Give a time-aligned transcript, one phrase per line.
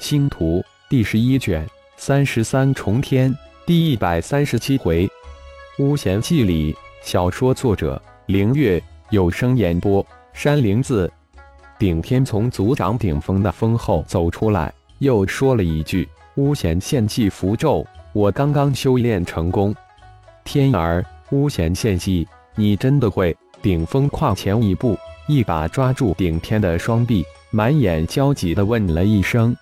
[0.00, 1.64] 星图第十一卷
[1.96, 3.32] 三十三重天
[3.66, 5.06] 第一百三十七回，
[5.78, 6.74] 巫贤记里。
[7.02, 11.10] 小说作者：凌月，有声演播：山灵子。
[11.78, 19.74] 顶天从族长顶峰的峰后走出来，又说了一句：“巫贤献祭符咒，我刚刚修炼成功。”
[20.44, 22.26] 天儿，巫贤献祭，
[22.56, 23.36] 你真的会？
[23.62, 24.98] 顶峰跨前一步，
[25.28, 29.54] 一把抓住顶天的双臂，满眼焦急地问了一声。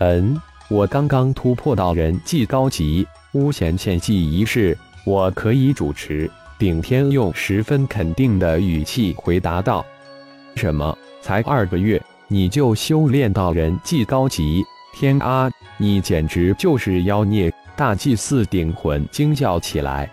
[0.00, 0.34] 嗯，
[0.68, 6.30] 我刚刚突破到人祭高级，巫贤献祭仪式，我可以主持。
[6.58, 9.84] 顶天用十分肯定的语气回答道
[10.56, 10.96] ：“什么？
[11.20, 14.64] 才二个月，你就修炼到人祭高级？
[14.94, 20.10] 天啊，你简直就是妖孽！”大祭司顶魂惊叫起来：“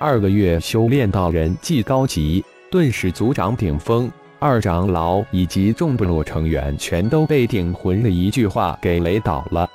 [0.00, 4.10] 二个月修炼到人祭高级！”顿时，族长顶峰。
[4.40, 9.68] 二长老以及众部落成员全都被顶魂的一句话给雷倒了。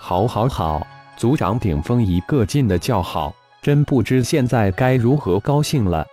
[0.00, 0.84] 好，好，好！
[1.16, 3.32] 族长顶峰一个劲的叫好，
[3.62, 6.04] 真不知现在该如何高兴了。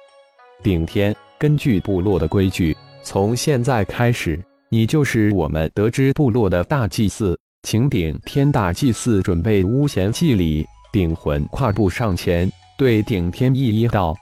[0.61, 10.63] 顶天，根据部落的规矩，从现在开始，你就是我们得知部落的大祭司，请顶天大祭司准备巫贤祭礼。
[10.93, 12.47] 顶魂跨步上前，
[12.77, 14.15] 对顶天一一道：“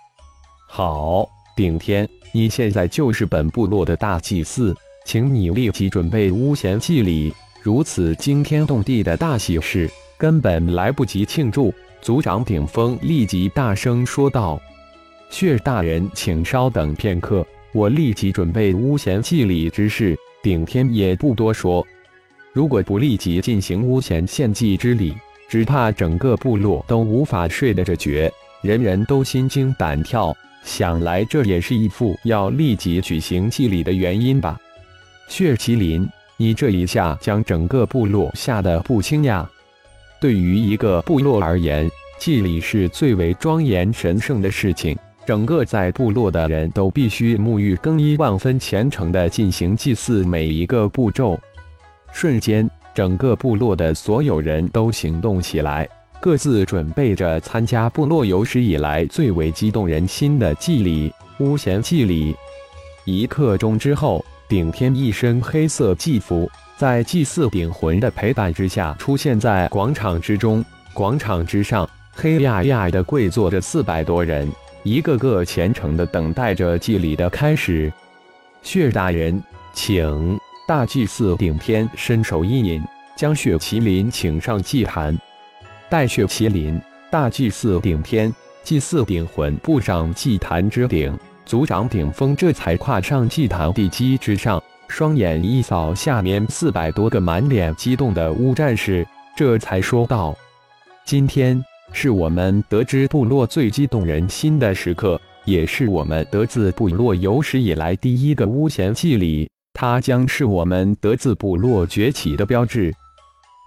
[0.69, 7.33] 好，顶天。”你现在就是本部落的大祭司，请你立即准备巫贤祭礼。
[7.61, 11.73] 如此惊天动地的大喜事，根本来不及庆祝。
[12.01, 14.61] 族长顶峰立即大声说道
[15.29, 21.85] ：“血大人，请稍等片刻，我立即准备巫贤祭礼之事。”顶天也不多说，
[22.53, 25.13] 如果不立即进行巫贤献祭之礼，
[25.49, 30.33] 只怕整个部落都无法睡得着觉，人人都心惊胆跳。
[30.69, 34.55] 想来这也是一副要立即举行祭礼的原因吧？
[35.27, 39.49] 血麒麟，你这一下将整个部落吓得不轻呀！
[40.21, 51.37] 对于一个部落而言，祭礼是最为庄严神圣的事情，整个在部落的人都必须沐浴更衣，万分虔诚地进行祭祀每一个步骤。
[52.13, 55.89] 瞬间，整个部落的所有人都行动起来。
[56.21, 62.35] 各自准备着参加部落有史以来最为激动人心的祭礼——巫贤祭礼。
[63.05, 70.63] 一刻钟之后，顶天一身黑色祭服，在祭祀顶魂的陪伴之下，出现在广场之中。
[70.93, 74.51] 广场之上，黑压压的跪坐着四百多人，
[74.83, 77.91] 一个个虔诚的等待着祭礼的开始。
[78.61, 79.41] 血大人，
[79.73, 80.37] 请！
[80.67, 82.83] 大祭司顶天伸手一引，
[83.15, 85.17] 将血麒麟请上祭坛。
[85.89, 86.79] 带血麒麟，
[87.09, 88.31] 大祭祀顶天，
[88.63, 99.03] 祭祀顶魂步上祭坛之顶，族长顶峰这才跨上祭坛地基之上，双眼一扫下面四百多个满脸激动的乌战士，
[99.35, 100.37] 这才说道
[101.03, 101.59] ：“今天
[101.91, 112.93] 是我们得知部落最激动人心的时刻，也是我们得自部落有史以来第一个巫贤祭礼，它将是我们得自部落崛起的标志。”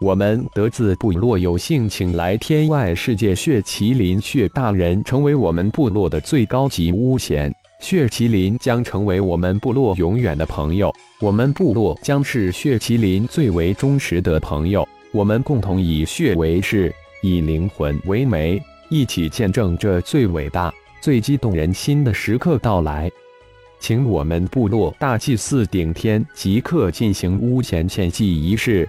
[0.03, 7.55] 我们德字部落有幸请来天外世界血麒麟血大人，成为我们部落的最高级巫贤。
[7.79, 14.87] 血麒麟将成为我们部落永远的朋友，我们部落将是血麒麟最为忠实的朋友。
[15.13, 16.93] 我们共同以血为誓，
[17.23, 23.09] 以灵魂为媒，一起见证这最伟大、最激动人心的时刻到来。
[23.79, 28.89] 请我们部落大祭司顶天即刻进行巫贤献祭仪式。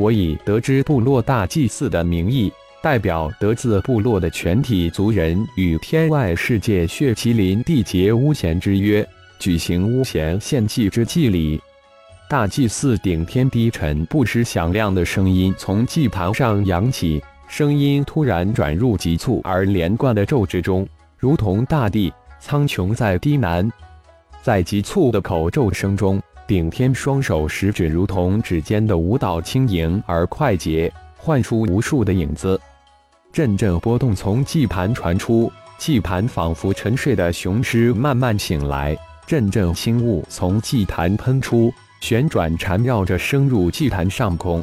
[0.00, 2.50] 我以得知部落大祭祀的名义，
[2.82, 9.06] 代表得字部落的全体族人，与天外世界血麒麟缔结巫贤之约，
[9.38, 11.60] 举行巫贤献祭之祭礼。
[12.30, 22.10] 大祭司顶天低沉不失响亮的声音从祭坛上扬起，声音突然转入急促而连贯的咒之中，如同大地
[22.40, 23.70] 苍穹在低喃。
[24.40, 26.18] 在急促的口咒声中。
[26.50, 32.60] 顶天双手食指如同指尖的舞蹈，轻盈而快捷，唤出无数的影子。
[33.32, 35.48] 阵阵波动从祭盘传出，
[35.78, 38.98] 祭盘仿佛沉睡的雄狮慢慢醒来。
[39.28, 44.60] 阵阵轻雾从祭坛喷出，旋转缠绕着升入祭坛上空。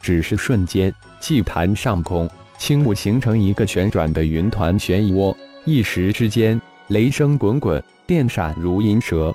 [0.00, 5.34] 只是瞬间，祭坛上空轻雾形成一个旋转的云团漩涡，
[5.64, 9.34] 一时之间，雷声滚滚，电闪如银蛇。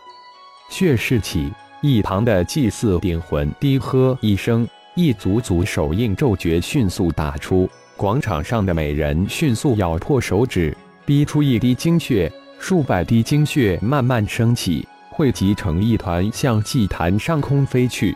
[0.70, 1.52] 血势起。
[1.86, 4.66] 一旁的祭祀顶魂低喝一声，
[4.96, 7.70] 一组组手印咒诀迅速打出。
[7.98, 10.74] 广场上的美人迅速咬破手指，
[11.06, 12.32] 逼出一滴精血。
[12.58, 18.16] 数百滴精血慢慢升起，汇集成一团，向祭坛上空飞去。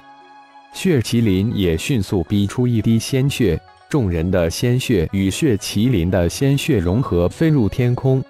[0.71, 3.59] 血麒麟也迅速逼出一滴鲜血，
[3.89, 8.23] 众人的鲜血与血麒麟的鲜血融合，飞入天空。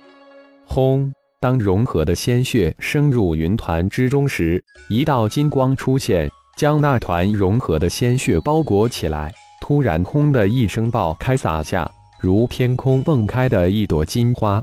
[0.66, 1.14] 轰！
[1.40, 9.32] 当融合的鲜血升入云团之中时，一道金光出现，将那团融合的鲜血包裹起来。
[9.62, 11.90] 突然，轰的一声爆开，洒下，
[12.20, 14.60] 如天空迸开的一朵金花，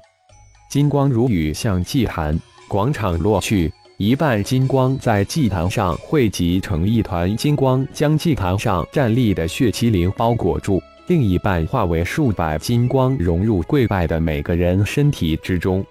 [0.69, 2.37] 金光如雨向祭坛
[2.67, 3.73] 广场落去。
[3.97, 15.85] 一半金光在祭坛上汇集成一团金光，将祭坛上站立的血麒麟包裹住；另一半化为数百金光，融入跪拜的每个人身体之中。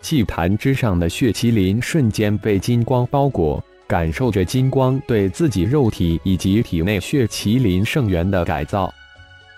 [0.00, 8.92] 祭坛之上的血麒麟瞬间被金光包裹，感受着金光对自己肉体以及体内血麒麟圣元的改造。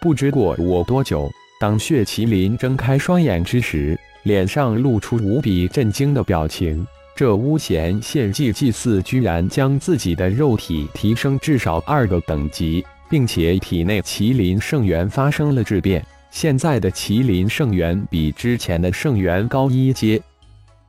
[0.01, 6.87] 不知过我多久，当血麒麟睁开双眼之时，脸上露出无比震惊的表情。
[7.15, 20.19] 这巫贤献祭祭祀居然将自己的肉体提升至少二个等级，并且体内麒麟圣元发生了质变，现在的麒麟圣元比之前的圣元高一阶。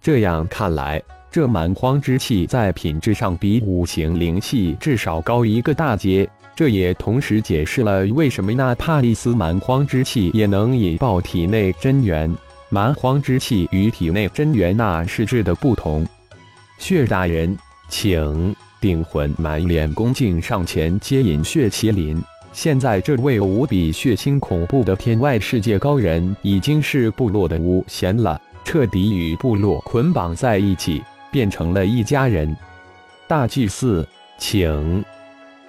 [0.01, 6.27] 这样看来，这蛮荒之气在品质上比五行灵气至少高一个大阶。
[6.55, 12.35] 这也同时解释了为什么那帕利斯蛮荒之气也能引爆体内真元。
[12.69, 16.05] 蛮荒之气与体内真元那是质的不同。
[16.77, 17.55] 血大人，
[17.87, 18.55] 请！
[18.79, 22.19] 顶魂满脸恭敬上前接引血麒麟。
[22.51, 28.41] 现在这位无比血腥恐怖的天外世界高人，已经是部落的巫贤了。
[28.71, 32.55] 彻底与部落捆绑在一起，变成了一家人。
[33.27, 34.07] 大祭司，
[34.37, 35.03] 请。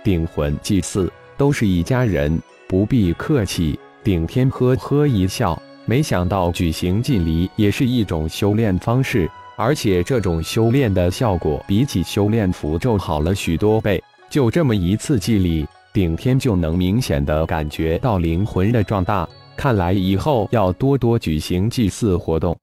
[0.05, 3.77] 顶魂祭祀都是一家人，不必客气。
[4.05, 14.01] 顶天呵呵一笑，没想到举行祭礼也是一种修炼方式，而且这种修炼的效果比起修炼符咒好了许多倍。
[14.31, 19.29] 就这么一次祭礼，顶天就能明显的感觉到灵魂的壮大。
[19.57, 22.57] 看来以后要多多举行祭祀活动。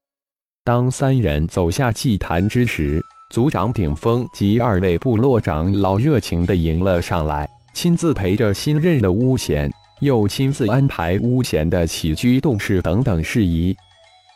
[0.69, 9.67] 当三人走下祭坛之时，族长顶峰及二位部落长老热情地迎了上来，亲自陪着新任的巫贤，
[10.01, 13.75] 又亲自安排巫贤的起居动事等等事宜。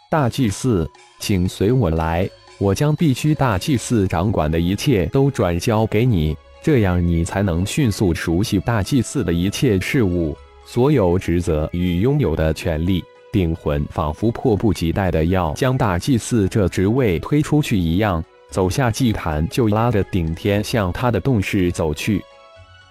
[0.09, 0.89] 大祭司，
[1.19, 2.27] 请随我来，
[2.57, 10.35] 我将必须大祭司掌管的一切都转交给你，这样你才能迅速熟悉大祭司的一切事务、
[10.65, 13.03] 所有职责与拥有的权利。
[13.33, 22.23] 顶魂仿佛迫不及待的要将大祭司这职位推出去一样，走下祭坛就拉着顶天向他的洞室走去。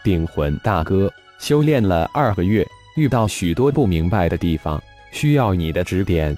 [0.03, 1.09] 顶魂大哥，
[1.39, 2.67] 修炼了二个月，
[2.97, 6.37] 遇到许多不明白的地方，需要你的指点。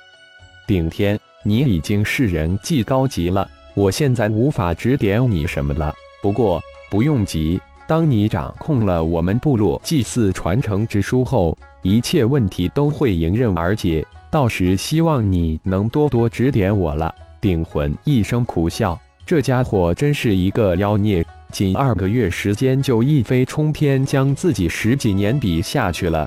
[0.67, 5.95] 顶天，你已经是人祭高级了，我现在无法指点你什么了。
[6.21, 11.57] 不过不用急，当你掌控了我们部落祭祀传承之书后。
[11.85, 17.15] 一切问题都会迎刃而解，到时希望你能多多指点我了。
[17.43, 21.23] 顶魂一声苦笑，这家伙真是一个妖孽，
[21.53, 26.27] 仅二个月时间就一飞冲天，将自己十几年比下去了。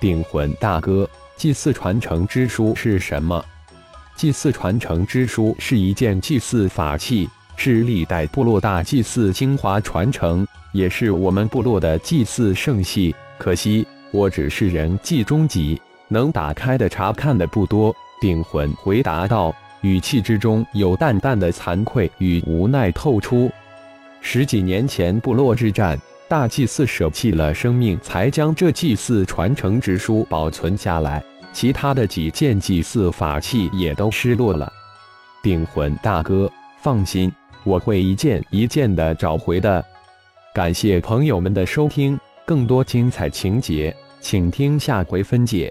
[0.00, 1.06] 顶魂大哥，
[1.36, 3.44] 祭祀传承之书是什么？
[4.16, 13.14] 祭祀传承之书是一件祭祀法器，是历代部落大祭祀精华传承，也是我们部落的祭祀圣器。
[13.36, 13.86] 可惜。
[14.10, 17.94] 我只是人迹中级，能打开的查看的不多。
[18.22, 23.50] 顶魂回答道，语气之中有淡淡的惭愧与无奈透出。
[24.22, 31.22] 十几年前部落之战，大祭司舍弃了生命，才将这祭祀传承之书保存下来，
[31.52, 34.72] 其他的几件祭祀法器也都失落了。
[35.42, 36.50] 顶魂大哥，
[36.80, 37.30] 放心，
[37.64, 39.84] 我会一件一件的找回的。
[40.54, 42.18] 感谢朋友们的收听。
[42.46, 45.70] 更多精彩情节，请听下回分解。